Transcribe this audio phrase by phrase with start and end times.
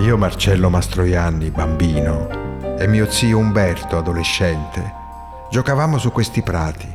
[0.00, 4.94] Io Marcello Mastroianni, bambino, e mio zio Umberto, adolescente,
[5.50, 6.88] giocavamo su questi prati,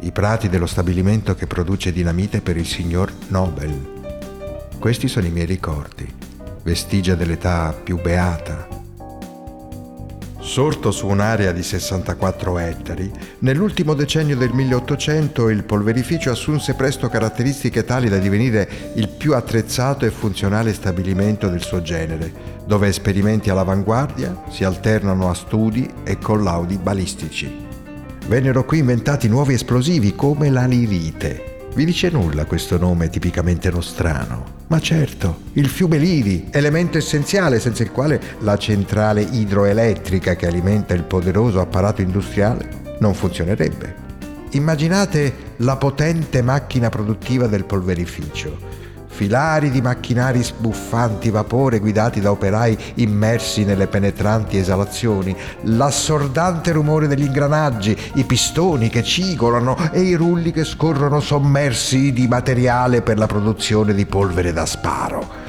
[0.00, 4.68] i prati dello stabilimento che produce dinamite per il signor Nobel.
[4.78, 6.06] Questi sono i miei ricordi,
[6.62, 8.67] vestigia dell'età più beata,
[10.48, 17.84] Sorto su un'area di 64 ettari, nell'ultimo decennio del 1800 il polverificio assunse presto caratteristiche
[17.84, 22.32] tali da divenire il più attrezzato e funzionale stabilimento del suo genere,
[22.66, 27.66] dove esperimenti all'avanguardia si alternano a studi e collaudi balistici.
[28.26, 31.66] Vennero qui inventati nuovi esplosivi come la lirite.
[31.74, 34.57] Vi dice nulla questo nome tipicamente nostrano?
[34.68, 40.92] Ma certo, il fiume Liri, elemento essenziale senza il quale la centrale idroelettrica che alimenta
[40.92, 44.06] il poderoso apparato industriale non funzionerebbe.
[44.50, 48.58] Immaginate la potente macchina produttiva del polverificio,
[49.18, 57.24] filari di macchinari sbuffanti vapore guidati da operai immersi nelle penetranti esalazioni, l'assordante rumore degli
[57.24, 63.26] ingranaggi, i pistoni che cigolano e i rulli che scorrono sommersi di materiale per la
[63.26, 65.47] produzione di polvere da sparo.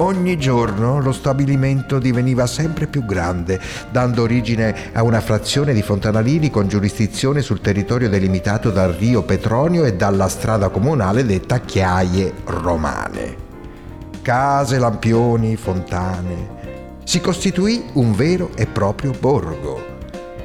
[0.00, 6.48] Ogni giorno lo stabilimento diveniva sempre più grande, dando origine a una frazione di fontanalini
[6.48, 13.48] con giurisdizione sul territorio delimitato dal Rio Petronio e dalla strada comunale detta Chiaie Romane.
[14.22, 16.58] Case, lampioni, fontane.
[17.04, 19.98] Si costituì un vero e proprio borgo,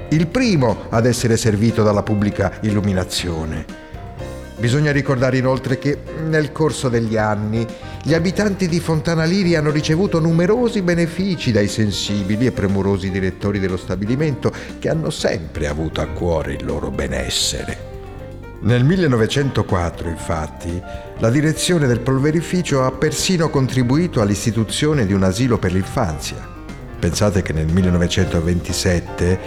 [0.10, 3.84] il primo ad essere servito dalla pubblica illuminazione
[4.58, 7.68] Bisogna ricordare inoltre che nel corso degli anni
[8.08, 13.78] gli abitanti di Fontana Liri hanno ricevuto numerosi benefici dai sensibili e premurosi direttori dello
[13.78, 17.94] stabilimento che hanno sempre avuto a cuore il loro benessere.
[18.60, 20.80] Nel 1904, infatti,
[21.18, 26.48] la direzione del polverificio ha persino contribuito all'istituzione di un asilo per l'infanzia.
[27.00, 29.40] Pensate che nel 1927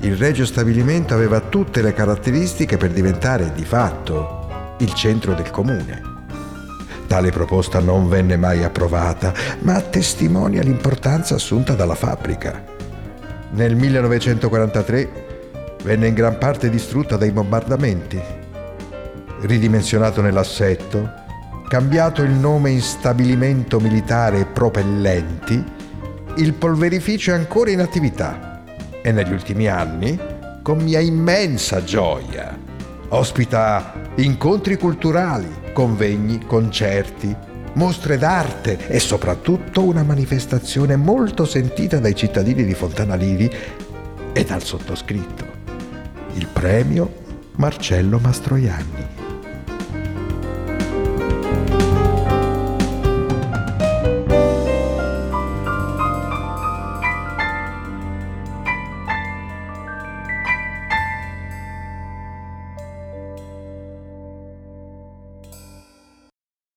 [0.00, 6.15] il regio stabilimento aveva tutte le caratteristiche per diventare di fatto il centro del comune.
[7.06, 12.64] Tale proposta non venne mai approvata, ma testimonia l'importanza assunta dalla fabbrica.
[13.50, 15.24] Nel 1943
[15.84, 18.20] venne in gran parte distrutta dai bombardamenti.
[19.40, 21.08] Ridimensionato nell'assetto,
[21.68, 25.64] cambiato il nome in stabilimento militare propellenti,
[26.36, 28.62] il polverificio è ancora in attività
[29.00, 30.18] e negli ultimi anni,
[30.62, 32.58] con mia immensa gioia,
[33.08, 37.34] Ospita incontri culturali, convegni, concerti,
[37.74, 43.50] mostre d'arte e soprattutto una manifestazione molto sentita dai cittadini di Fontanaliri
[44.32, 45.44] e dal sottoscritto,
[46.34, 47.24] il premio
[47.56, 49.25] Marcello Mastroianni.